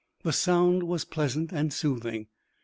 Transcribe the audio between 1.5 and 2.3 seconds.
and soothing.